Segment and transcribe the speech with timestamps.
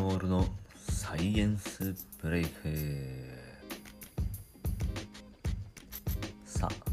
[0.00, 2.74] アモールのサイエンスブレイク。
[6.46, 6.90] さあ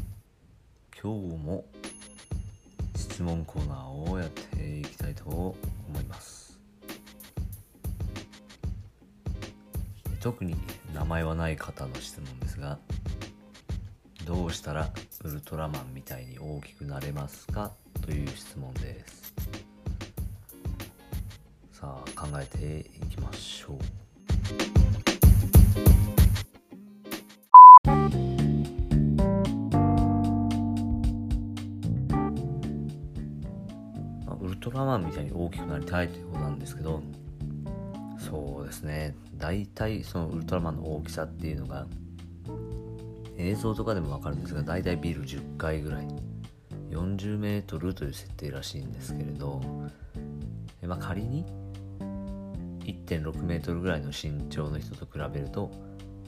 [1.02, 1.64] 今日も
[2.94, 5.56] 質問コーナーをやっていきたいと思
[5.98, 6.60] います。
[10.20, 10.54] 特に
[10.92, 12.78] 名前はない方の質問ですが
[14.26, 14.90] どうしたら
[15.24, 17.72] ウルトラマンみたいに大きくなれますか？
[18.02, 19.37] という質問です。
[22.18, 23.78] 考えていきましょう。
[34.26, 37.00] まあウルトラマンみたいに大きくなりたいということなんですけど
[38.18, 39.14] そうですね。
[39.36, 41.86] 大体そのウルトラマンの大きさっていうのが
[43.36, 46.08] 映像とかでも分かるんですが大体ビル10階ぐらい。
[46.90, 49.60] 40メートルという設定らしいんですけれど、
[50.86, 51.44] まあ、仮に
[52.88, 55.70] 1.6メートルぐらいの身長の人と比べると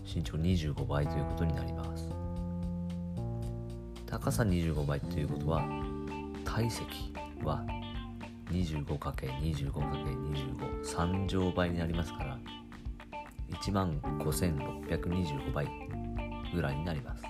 [0.05, 2.11] 身長25倍ということになります。
[4.05, 5.64] 高さ25倍ということは
[6.44, 7.64] 体積は
[8.50, 12.39] 25×25×253 乗倍になりますから
[13.52, 15.67] 1万5625倍
[16.52, 17.24] ぐらいになります。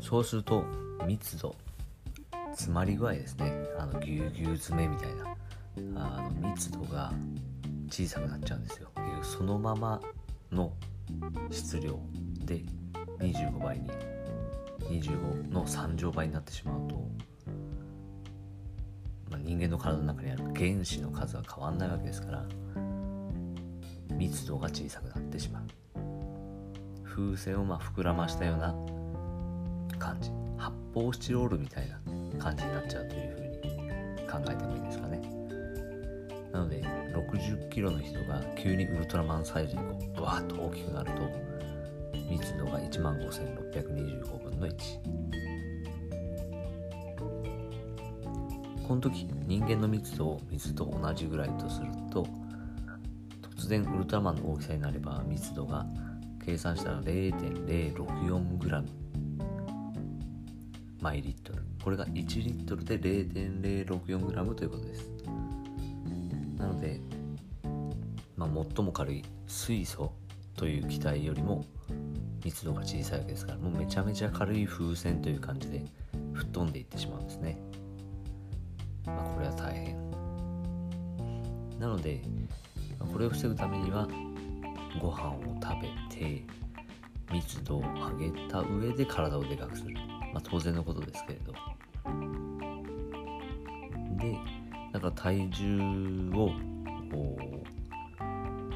[0.00, 0.66] そうすると
[1.06, 1.56] 密度
[2.58, 3.52] 詰まり具合ですね。
[3.78, 5.36] あのぎゅうぎゅう詰めみたいな。
[5.94, 7.12] あの密度が
[7.88, 8.88] 小さくなっちゃうんですよ。
[9.22, 10.00] そのまま
[10.50, 10.72] の
[11.52, 12.00] 質量
[12.44, 12.64] で
[13.20, 13.88] 25倍に
[14.90, 16.96] 25の3乗倍になってしまうと、
[19.30, 22.44] まあ、人間の体の中にある原子の数は変わんないわけですから
[24.10, 25.62] 密度が小さくなってしまう。
[27.04, 28.74] 風船をま膨らましたような
[29.98, 30.47] 感じ。
[30.58, 31.98] 発泡スチロールみたいな
[32.38, 33.48] 感じになっちゃうというふうに
[34.28, 35.20] 考えてもいいですかね。
[36.52, 36.82] なので
[37.14, 41.22] 60キロの人が急にウルトラマンサイズにこうブワーッと大きくなると
[42.30, 44.74] 密度が1万5625分の1
[48.86, 52.26] この時人間の密度を水と同じぐらいとすると
[53.56, 55.86] 突然ウルトラマンの大きさになれば密度が
[56.44, 59.07] 計算したら 0.064g
[61.00, 61.62] マイリットル。
[61.82, 65.12] これが1リットルで 0.064g ということです。
[66.56, 67.00] なので、
[68.36, 70.12] まあ、最も軽い水素
[70.56, 71.64] という気体よりも
[72.44, 75.84] 密度が小さいわけですからもうめちゃめちゃ軽い風船という感じで
[76.34, 77.58] 吹っ飛んでいってしまうんですね、
[79.06, 79.96] まあ、これは大変。
[81.78, 82.20] なので
[82.98, 84.08] これを防ぐためには
[85.00, 86.44] ご飯を食べて
[87.32, 89.94] 密度を上げた上で体をでかくする。
[90.38, 91.52] まあ当然のことですけれど。
[94.20, 94.38] で
[94.92, 96.50] だか体重を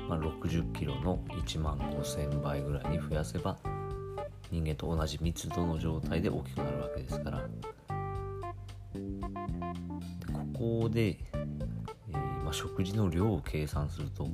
[0.09, 3.57] まあ、60キロの1万5000倍ぐらいに増やせば
[4.51, 7.39] 人間と同じ密度の状態で大きくなるわけですから。
[10.55, 14.29] ここで、えー、まあ、食事の量を計算すると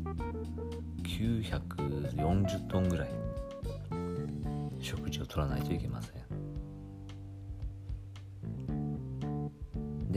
[1.04, 3.08] 940トンぐらい
[4.80, 6.17] 食事を取らないといけません。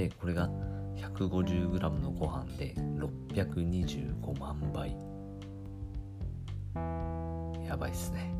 [0.01, 0.49] でこれが
[0.95, 4.95] 150g のご飯で625万倍。
[7.67, 8.33] やばいっすね。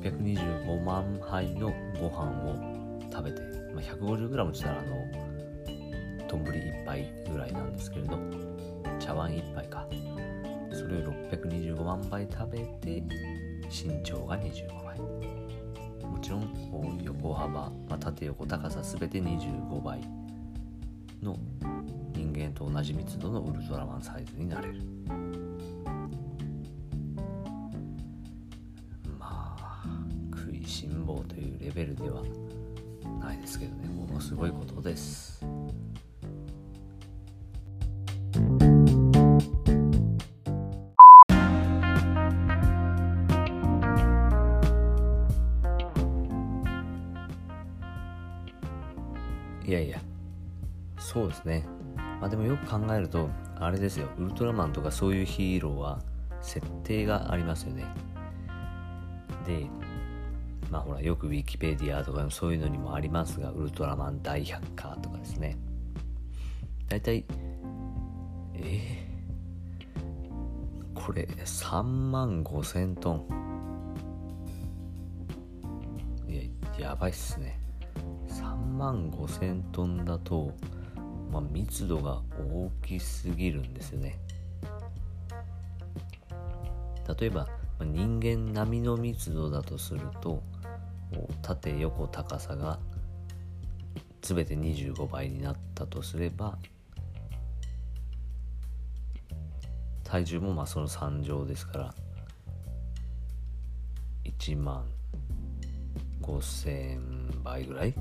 [0.00, 2.56] 625万杯のご飯を
[3.12, 3.42] 食べて、
[3.74, 8.18] まあ、150g って言ったらあの丼1杯ぐらいなんですけれど
[8.98, 9.86] 茶碗1杯か。
[10.72, 13.02] それを625万杯食べて
[13.68, 14.81] 身長が25
[16.22, 20.00] ちろん横幅、まあ、縦横高さ全て25倍
[21.20, 21.36] の
[22.14, 24.80] 人間と同じ密度のウルトラマンサイズになれる。
[29.18, 29.84] まあ
[30.34, 32.22] 食いしん坊というレベルでは
[33.20, 33.88] ないですけどね。
[33.88, 35.44] ものすごいことです。
[49.64, 50.00] いやいや。
[50.98, 51.66] そうですね。
[52.20, 53.28] まあでもよく考えると
[53.58, 54.08] あれですよ。
[54.18, 56.00] ウルトラマンとかそういうヒーローは
[56.40, 57.84] 設定がありますよね。
[59.46, 59.66] で
[60.70, 65.56] まあほらよくウィキペディアとかそういうのにもありますがウルトラマン大百科とかですね。
[66.88, 67.24] 大体
[68.54, 73.26] えー、これ3万5千トン。
[76.28, 77.58] いややばいっすね。
[78.82, 80.52] 万5000トンだと、
[81.30, 84.18] まあ、密度が大きすぎるんですよね。
[87.20, 87.48] 例えば
[87.80, 90.42] 人間並みの密度だとすると
[91.42, 92.80] 縦横高さが
[94.20, 96.58] 全て25倍になったとすれば
[100.04, 101.94] 体重もまあその3乗ですから
[104.24, 104.84] 1万
[106.22, 107.94] 5000倍ぐらい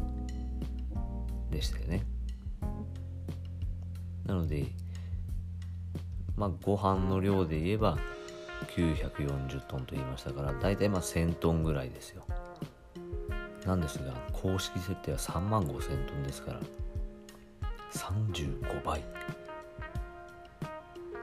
[1.52, 2.04] でしたよね。
[4.26, 4.66] なので
[6.36, 7.98] まあご飯の量で言えば
[8.76, 12.24] 940トンと言いましたから大体まあ1000トンぐらいですよ。
[13.66, 16.60] なんですが公式設定は3万5000トンですから
[17.94, 19.04] 35倍。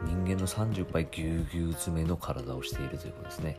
[0.04, 3.56] 人間の30倍ぎゅうぎゅう詰めの体をしているということですね。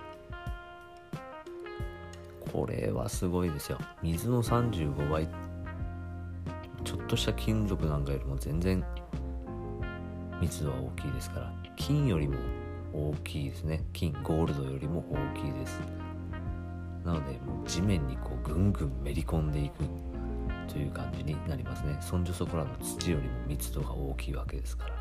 [2.53, 3.77] これはすごいですよ。
[4.01, 5.27] 水の35倍
[6.83, 8.83] ちょっとした金属なんかよりも全然
[10.41, 12.37] 密度は大きいですから金よりも
[12.93, 13.83] 大きいですね。
[13.93, 15.79] 金ゴールドよりも大きいです。
[17.05, 19.83] なのでもう地面にこうぐんぐんめり込んでいく
[20.67, 21.97] という感じになりますね。
[22.01, 24.95] そんじょそこらの土よりも密度が大きいわけですから。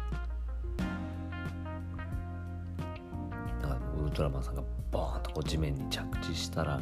[3.62, 6.80] だからウルトラマンさんがボーンとこう地面に着地したら、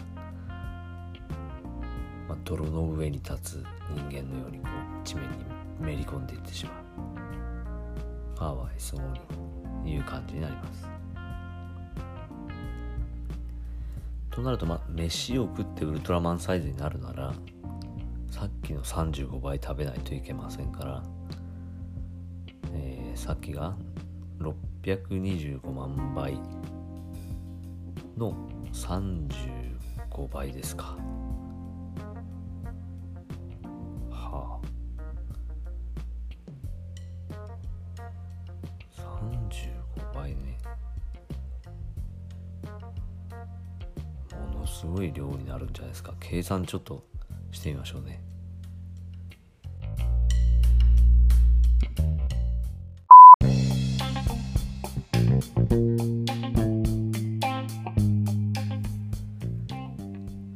[2.28, 3.64] まあ、泥の上に立つ
[3.94, 4.69] 人間のようにこ
[5.02, 5.37] う地面に
[5.81, 6.73] めり込んでいってしま
[8.34, 9.00] うかわいそう
[9.84, 10.88] にいう感じになります
[14.31, 17.32] となると、まあ、飯を食ってウルトラマンサイズになるなら
[18.31, 21.02] さっきの35倍食べないといけませんから、
[22.75, 23.75] えー、さっきが
[24.40, 26.38] 625万倍
[28.19, 28.34] の
[28.72, 30.96] 35倍ですか。
[44.67, 46.13] のすごい量になるんじゃないですか。
[46.19, 47.05] 計算ちょっと
[47.53, 48.21] してみましょうね。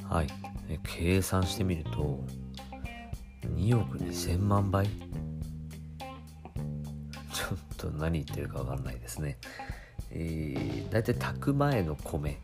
[0.09, 0.27] はい、
[0.83, 2.25] 計算してみると
[3.55, 4.87] 2億2000万倍？
[7.33, 9.39] ちょっと何言ってるか分かんないですね
[10.11, 12.41] えー、大体炊く前の米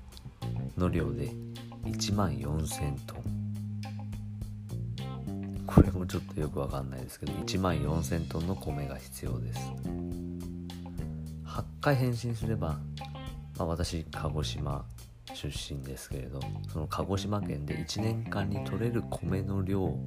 [0.77, 1.33] の量で
[1.87, 3.37] 1万4000トン
[5.67, 9.61] これもちょっとよくわかんないですけど1万4000トンの米が必要です。
[11.45, 12.79] 8回変身すれば、
[13.59, 14.85] まあ、私鹿児島
[15.35, 16.41] 出身ですけれど
[16.73, 19.99] その鹿児島県で1年間に取れる米の量を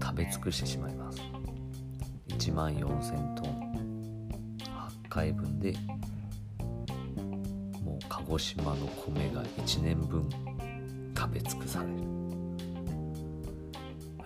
[0.00, 1.20] 食べ尽くしてしまいます。
[2.28, 3.70] 1万4000トン
[5.04, 5.74] 8回分で
[7.84, 10.28] もう鹿児島の米が1年分
[11.20, 11.92] 食べ尽くされる。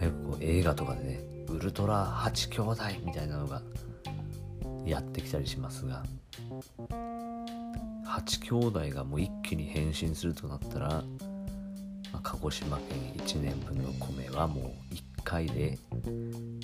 [0.04, 3.62] よくこう映画とかでねウルトラ8兄弟みたいなのが
[4.86, 6.04] やってきたりしますが
[8.06, 11.04] 8兄弟がもう一気に変身するとなったら、ま
[12.12, 12.86] あ、鹿児島県
[13.16, 15.78] 1年分の米はもう1回で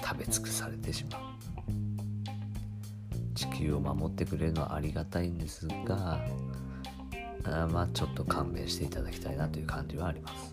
[0.03, 1.21] 食べ尽くされてしまう。
[3.35, 6.21] 地球を守ってくれるのはありがたいんですが
[7.45, 10.53] あまあちょっと勘弁していただきたいなという感じはあります。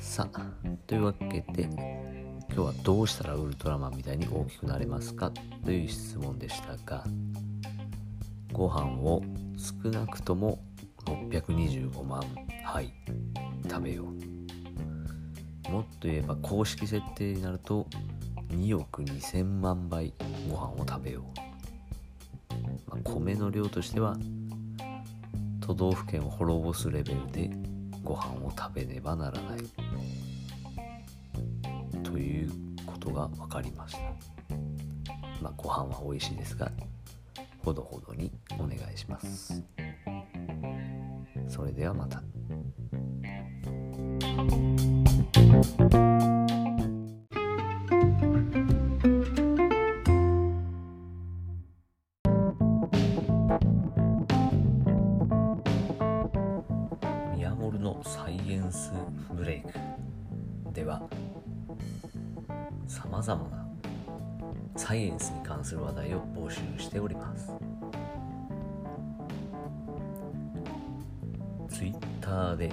[0.00, 0.52] さあ
[0.86, 5.30] というわけで今日はどうしたらウルトラマンみたいに大きくなれますか
[5.64, 7.04] という質問でしたが
[8.52, 9.22] ご飯を
[9.56, 10.58] 少なくとも
[11.06, 12.22] 625万
[12.64, 12.92] 杯
[13.68, 14.04] 食べよ
[15.68, 15.70] う。
[15.70, 17.86] もっと言えば公式設定になると
[18.48, 20.12] 2億2000万杯
[20.50, 21.49] ご飯を食べよう、
[22.90, 24.16] まあ、米の量としては
[25.60, 27.50] 都道府県を滅ぼすレベルで
[28.02, 29.60] ご飯を食べねばならない。
[32.02, 32.50] という
[32.84, 34.00] ことが分かりました。
[35.40, 36.70] まあご飯は美味しいですが
[37.64, 39.62] ほどほどにお願いします。
[41.48, 42.20] それではまた。
[59.34, 59.72] ブレイク。
[60.72, 61.02] では
[62.86, 63.66] さまざまな
[64.76, 67.52] サイエンスに関する話題を募集しております。
[71.68, 72.70] ツイッターで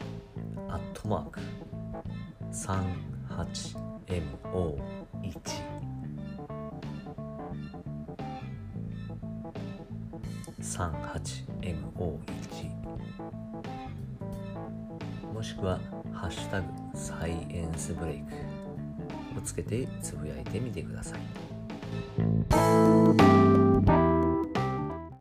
[0.68, 1.40] 「アットマーク
[2.50, 4.80] 38MO1
[10.60, 12.81] 38MO1
[15.42, 15.80] もしくは
[16.14, 18.32] 「ハッシュタグサイエンスブレイク」
[19.36, 21.18] をつけてつぶやいてみてください。